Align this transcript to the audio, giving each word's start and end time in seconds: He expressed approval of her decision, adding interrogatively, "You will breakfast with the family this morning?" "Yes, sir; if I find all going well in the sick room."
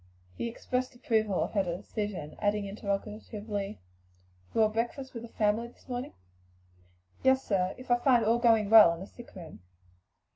He 0.35 0.47
expressed 0.49 0.95
approval 0.95 1.43
of 1.43 1.51
her 1.51 1.63
decision, 1.63 2.35
adding 2.39 2.65
interrogatively, 2.65 3.79
"You 4.51 4.61
will 4.61 4.69
breakfast 4.69 5.13
with 5.13 5.21
the 5.21 5.29
family 5.29 5.67
this 5.67 5.87
morning?" 5.87 6.13
"Yes, 7.21 7.43
sir; 7.45 7.75
if 7.77 7.91
I 7.91 7.97
find 7.99 8.25
all 8.25 8.39
going 8.39 8.71
well 8.71 8.91
in 8.95 8.99
the 9.01 9.05
sick 9.05 9.35
room." 9.35 9.59